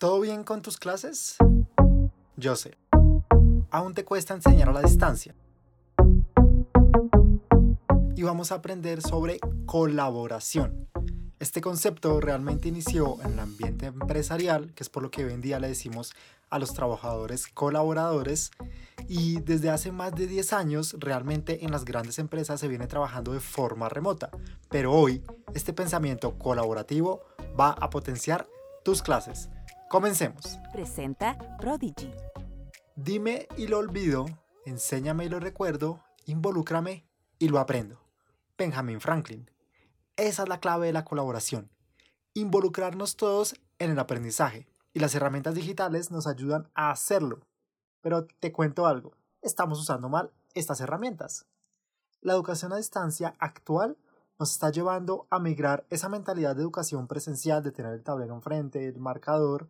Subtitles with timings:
[0.00, 1.36] ¿Todo bien con tus clases?
[2.34, 2.78] Yo sé.
[3.70, 5.34] Aún te cuesta enseñar a la distancia.
[8.16, 10.88] Y vamos a aprender sobre colaboración.
[11.38, 15.42] Este concepto realmente inició en el ambiente empresarial, que es por lo que hoy en
[15.42, 16.14] día le decimos
[16.48, 18.52] a los trabajadores colaboradores,
[19.06, 23.34] y desde hace más de 10 años realmente en las grandes empresas se viene trabajando
[23.34, 24.30] de forma remota,
[24.70, 25.22] pero hoy
[25.52, 27.20] este pensamiento colaborativo
[27.60, 28.48] va a potenciar
[28.82, 29.50] tus clases.
[29.90, 30.60] Comencemos.
[30.70, 32.12] Presenta Prodigy.
[32.94, 34.24] Dime y lo olvido,
[34.64, 37.08] enséñame y lo recuerdo, involúcrame
[37.40, 38.00] y lo aprendo.
[38.56, 39.50] Benjamin Franklin.
[40.14, 41.72] Esa es la clave de la colaboración.
[42.34, 44.68] Involucrarnos todos en el aprendizaje.
[44.92, 47.40] Y las herramientas digitales nos ayudan a hacerlo.
[48.00, 49.16] Pero te cuento algo.
[49.42, 51.46] Estamos usando mal estas herramientas.
[52.20, 53.98] La educación a distancia actual
[54.38, 58.86] nos está llevando a migrar esa mentalidad de educación presencial, de tener el tablero enfrente,
[58.86, 59.66] el marcador.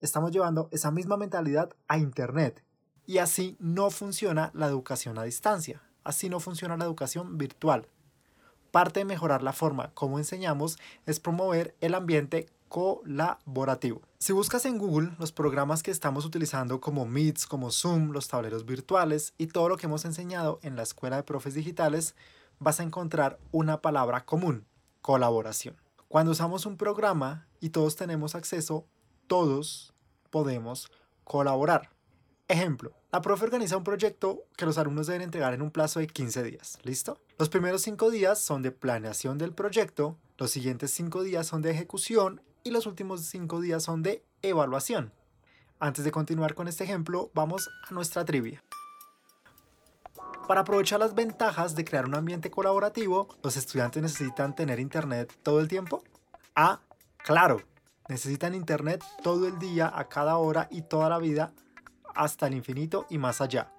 [0.00, 2.64] Estamos llevando esa misma mentalidad a Internet.
[3.06, 5.82] Y así no funciona la educación a distancia.
[6.04, 7.88] Así no funciona la educación virtual.
[8.70, 14.02] Parte de mejorar la forma como enseñamos es promover el ambiente colaborativo.
[14.18, 18.66] Si buscas en Google los programas que estamos utilizando como Meets, como Zoom, los tableros
[18.66, 22.16] virtuales y todo lo que hemos enseñado en la Escuela de Profes Digitales,
[22.58, 24.66] vas a encontrar una palabra común,
[25.02, 25.76] colaboración.
[26.08, 28.86] Cuando usamos un programa y todos tenemos acceso,
[29.26, 29.92] todos
[30.30, 30.90] podemos
[31.24, 31.90] colaborar.
[32.48, 36.06] Ejemplo, la profe organiza un proyecto que los alumnos deben entregar en un plazo de
[36.06, 36.78] 15 días.
[36.82, 37.18] ¿Listo?
[37.38, 41.70] Los primeros 5 días son de planeación del proyecto, los siguientes 5 días son de
[41.70, 45.12] ejecución y los últimos 5 días son de evaluación.
[45.80, 48.62] Antes de continuar con este ejemplo, vamos a nuestra trivia.
[50.46, 55.60] Para aprovechar las ventajas de crear un ambiente colaborativo, ¿los estudiantes necesitan tener internet todo
[55.60, 56.04] el tiempo?
[56.54, 56.80] A.
[57.18, 57.62] Claro,
[58.08, 61.52] necesitan internet todo el día, a cada hora y toda la vida
[62.14, 63.70] hasta el infinito y más allá.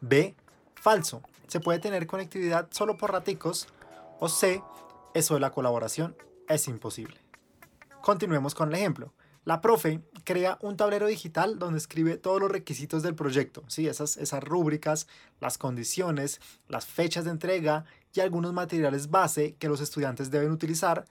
[0.00, 0.34] B.
[0.74, 1.22] Falso.
[1.48, 3.68] Se puede tener conectividad solo por raticos.
[4.18, 4.62] O C.
[5.14, 6.16] Eso de la colaboración
[6.48, 7.20] es imposible.
[8.00, 9.12] Continuemos con el ejemplo.
[9.44, 13.88] La profe crea un tablero digital donde escribe todos los requisitos del proyecto, ¿sí?
[13.88, 15.08] esas, esas rúbricas,
[15.40, 21.06] las condiciones, las fechas de entrega y algunos materiales base que los estudiantes deben utilizar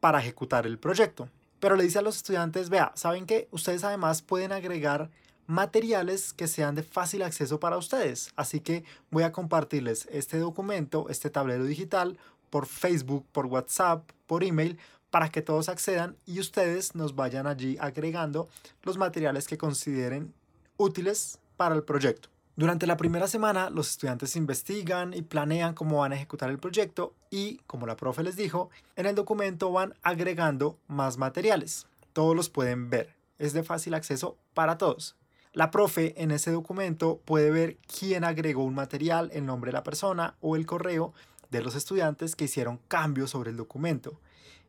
[0.00, 1.28] para ejecutar el proyecto.
[1.60, 5.10] Pero le dice a los estudiantes, vea, ¿saben que ustedes además pueden agregar
[5.48, 8.30] materiales que sean de fácil acceso para ustedes.
[8.36, 12.18] Así que voy a compartirles este documento, este tablero digital,
[12.50, 14.78] por Facebook, por WhatsApp, por email,
[15.10, 18.48] para que todos accedan y ustedes nos vayan allí agregando
[18.82, 20.34] los materiales que consideren
[20.76, 22.28] útiles para el proyecto.
[22.58, 27.14] Durante la primera semana, los estudiantes investigan y planean cómo van a ejecutar el proyecto
[27.30, 31.86] y, como la profe les dijo, en el documento van agregando más materiales.
[32.12, 33.14] Todos los pueden ver.
[33.38, 35.14] Es de fácil acceso para todos.
[35.52, 39.84] La profe en ese documento puede ver quién agregó un material, el nombre de la
[39.84, 41.14] persona o el correo
[41.50, 44.20] de los estudiantes que hicieron cambios sobre el documento.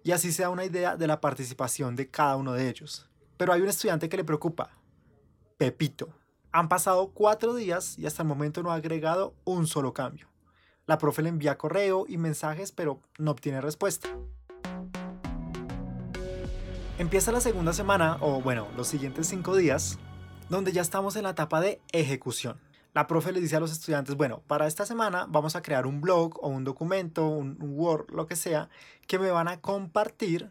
[0.03, 3.09] Y así se da una idea de la participación de cada uno de ellos.
[3.35, 4.69] Pero hay un estudiante que le preocupa.
[5.57, 6.18] Pepito.
[6.51, 10.27] Han pasado cuatro días y hasta el momento no ha agregado un solo cambio.
[10.87, 14.09] La profe le envía correo y mensajes, pero no obtiene respuesta.
[16.97, 19.99] Empieza la segunda semana, o bueno, los siguientes cinco días,
[20.49, 22.59] donde ya estamos en la etapa de ejecución.
[22.95, 26.01] La profe le dice a los estudiantes, bueno, para esta semana vamos a crear un
[26.01, 28.69] blog o un documento, un, Word, lo que sea,
[29.05, 30.49] que me van a compartir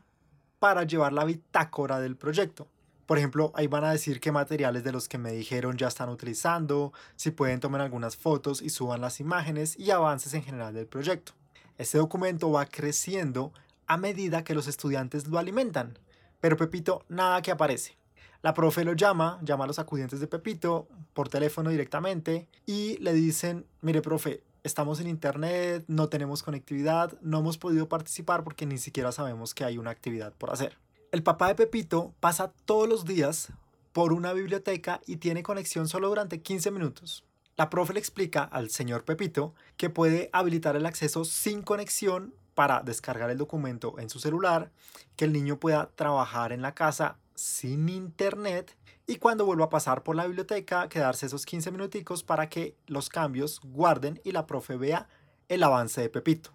[0.60, 2.68] para llevar la bitácora del proyecto.
[3.08, 6.10] Por ejemplo, ahí van a decir qué materiales de los que me dijeron ya están
[6.10, 10.86] utilizando, si pueden tomar algunas fotos y suban las imágenes y avances en general del
[10.86, 11.32] proyecto.
[11.78, 13.54] Este documento va creciendo
[13.86, 15.98] a medida que los estudiantes lo alimentan,
[16.38, 17.96] pero Pepito nada que aparece.
[18.42, 23.14] La profe lo llama, llama a los acudientes de Pepito por teléfono directamente y le
[23.14, 28.76] dicen, mire profe, estamos en internet, no tenemos conectividad, no hemos podido participar porque ni
[28.76, 30.76] siquiera sabemos que hay una actividad por hacer.
[31.10, 33.48] El papá de Pepito pasa todos los días
[33.94, 37.24] por una biblioteca y tiene conexión solo durante 15 minutos.
[37.56, 42.82] La profe le explica al señor Pepito que puede habilitar el acceso sin conexión para
[42.82, 44.70] descargar el documento en su celular,
[45.16, 48.76] que el niño pueda trabajar en la casa sin internet
[49.06, 53.08] y cuando vuelva a pasar por la biblioteca quedarse esos 15 minuticos para que los
[53.08, 55.08] cambios guarden y la profe vea
[55.48, 56.50] el avance de Pepito.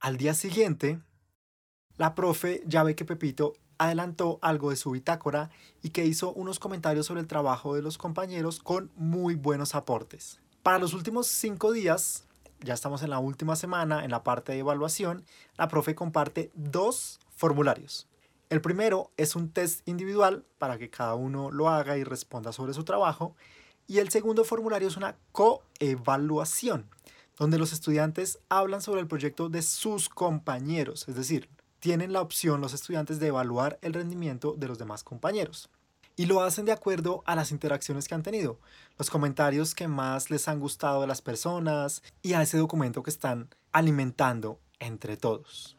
[0.00, 0.98] Al día siguiente,
[2.00, 5.50] la profe ya ve que Pepito adelantó algo de su bitácora
[5.82, 10.40] y que hizo unos comentarios sobre el trabajo de los compañeros con muy buenos aportes.
[10.62, 12.24] Para los últimos cinco días,
[12.60, 15.26] ya estamos en la última semana, en la parte de evaluación,
[15.58, 18.08] la profe comparte dos formularios.
[18.48, 22.72] El primero es un test individual para que cada uno lo haga y responda sobre
[22.72, 23.36] su trabajo.
[23.86, 26.86] Y el segundo formulario es una coevaluación,
[27.36, 32.60] donde los estudiantes hablan sobre el proyecto de sus compañeros, es decir, tienen la opción
[32.60, 35.70] los estudiantes de evaluar el rendimiento de los demás compañeros.
[36.16, 38.58] Y lo hacen de acuerdo a las interacciones que han tenido,
[38.98, 43.10] los comentarios que más les han gustado de las personas y a ese documento que
[43.10, 45.76] están alimentando entre todos.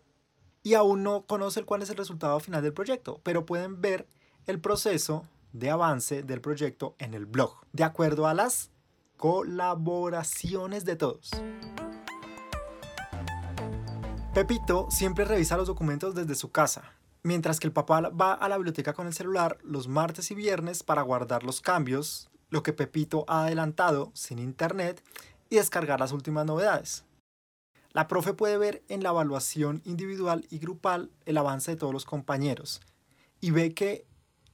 [0.64, 4.08] Y aún no conocen cuál es el resultado final del proyecto, pero pueden ver
[4.48, 8.72] el proceso de avance del proyecto en el blog, de acuerdo a las
[9.18, 11.30] colaboraciones de todos.
[14.34, 18.56] Pepito siempre revisa los documentos desde su casa, mientras que el papá va a la
[18.56, 23.26] biblioteca con el celular los martes y viernes para guardar los cambios, lo que Pepito
[23.28, 25.04] ha adelantado sin internet
[25.50, 27.04] y descargar las últimas novedades.
[27.92, 32.06] La profe puede ver en la evaluación individual y grupal el avance de todos los
[32.06, 32.80] compañeros
[33.42, 34.06] y ve que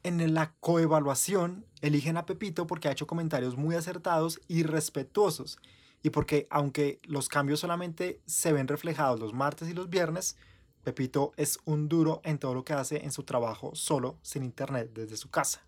[0.02, 5.60] en la coevaluación eligen a Pepito porque ha hecho comentarios muy acertados y respetuosos
[6.04, 10.38] y porque aunque los cambios solamente se ven reflejados los martes y los viernes,
[10.84, 14.92] Pepito es un duro en todo lo que hace en su trabajo solo, sin internet,
[14.94, 15.62] desde su casa.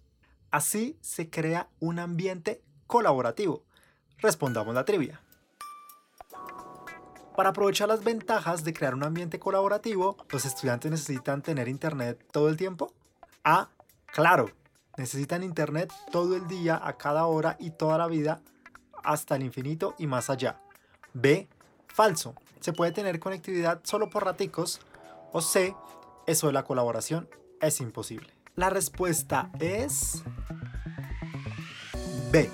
[0.52, 3.64] Así se crea un ambiente colaborativo.
[4.20, 5.22] Respondamos la trivia.
[7.36, 12.50] Para aprovechar las ventajas de crear un ambiente colaborativo, ¿los estudiantes necesitan tener internet todo
[12.50, 12.94] el tiempo?
[13.44, 13.70] A.
[14.06, 14.50] Claro,
[14.98, 18.42] necesitan internet todo el día, a cada hora y toda la vida
[19.04, 20.60] hasta el infinito y más allá.
[21.14, 21.48] B.
[21.88, 22.36] Falso.
[22.60, 24.80] Se puede tener conectividad solo por raticos.
[25.32, 25.76] O C.
[26.28, 27.30] Eso de la colaboración
[27.62, 28.34] es imposible.
[28.56, 30.24] La respuesta es
[32.32, 32.50] B.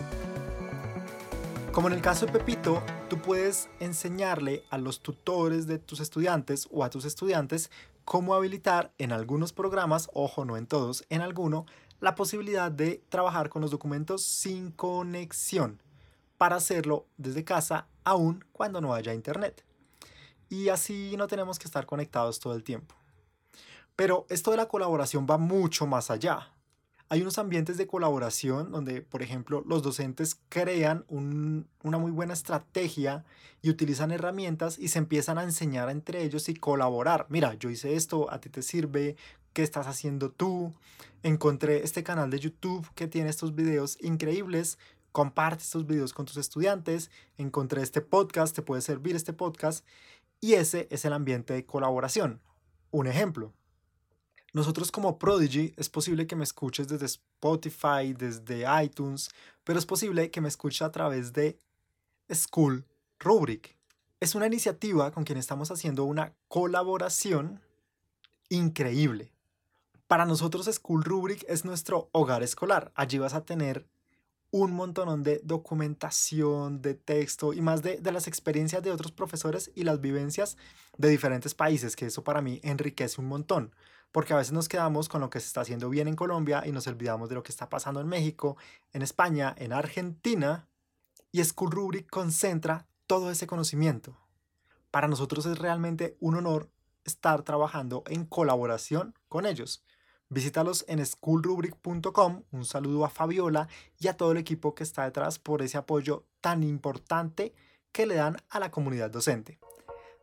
[1.72, 6.70] Como en el caso de Pepito, tú puedes enseñarle a los tutores de tus estudiantes
[6.72, 7.70] o a tus estudiantes
[8.06, 11.66] cómo habilitar en algunos programas, ojo, no en todos, en alguno,
[12.00, 15.82] la posibilidad de trabajar con los documentos sin conexión
[16.38, 19.64] para hacerlo desde casa aún cuando no haya internet.
[20.50, 22.96] Y así no tenemos que estar conectados todo el tiempo.
[23.96, 26.52] Pero esto de la colaboración va mucho más allá.
[27.08, 33.24] Hay unos ambientes de colaboración donde, por ejemplo, los docentes crean una muy buena estrategia
[33.62, 37.28] y utilizan herramientas y se empiezan a enseñar entre ellos y colaborar.
[37.30, 39.18] Mira, yo hice esto, a ti te sirve,
[39.54, 40.74] ¿qué estás haciendo tú?
[41.22, 44.80] Encontré este canal de YouTube que tiene estos videos increíbles,
[45.16, 49.86] comparte estos videos con tus estudiantes, encontré este podcast, te puede servir este podcast
[50.42, 52.42] y ese es el ambiente de colaboración.
[52.92, 53.54] Un ejemplo.
[54.52, 59.30] Nosotros como Prodigy es posible que me escuches desde Spotify, desde iTunes,
[59.64, 61.58] pero es posible que me escuches a través de
[62.30, 62.84] School
[63.18, 63.78] Rubric.
[64.20, 67.62] Es una iniciativa con quien estamos haciendo una colaboración
[68.50, 69.32] increíble.
[70.08, 72.92] Para nosotros School Rubric es nuestro hogar escolar.
[72.96, 73.88] Allí vas a tener
[74.52, 79.72] un montón de documentación, de texto y más de, de, las experiencias de otros profesores
[79.76, 80.58] y las vivencias
[80.98, 83.74] de diferentes países, que eso para mí enriquece un montón,
[84.12, 86.72] porque a veces nos quedamos con lo que se está haciendo bien en Colombia y
[86.72, 88.56] nos olvidamos de lo que está pasando en México,
[88.94, 90.68] en España, en Argentina,
[91.36, 94.18] y School Rubric concentra todo ese conocimiento.
[94.90, 96.70] Para nosotros es realmente un honor
[97.04, 99.84] estar trabajando en colaboración con ellos.
[100.30, 102.44] Visítalos en schoolrubric.com.
[102.52, 103.68] Un saludo a Fabiola
[104.00, 107.54] y a todo el equipo que está detrás por ese apoyo tan importante
[107.92, 109.60] que le dan a la comunidad docente.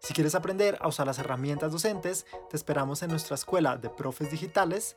[0.00, 4.32] Si quieres aprender a usar las herramientas docentes, te esperamos en nuestra escuela de profes
[4.32, 4.96] digitales.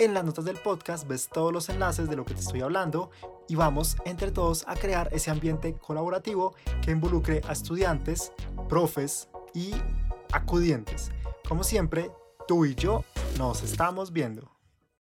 [0.00, 3.12] En las notas del podcast ves todos los enlaces de lo que te estoy hablando
[3.46, 8.32] y vamos entre todos a crear ese ambiente colaborativo que involucre a estudiantes,
[8.68, 9.72] profes y
[10.32, 11.12] acudientes.
[11.48, 12.10] Como siempre,
[12.48, 13.04] tú y yo
[13.38, 14.51] nos estamos viendo.